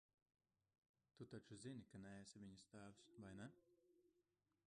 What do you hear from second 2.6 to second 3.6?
tēvs, vai ne?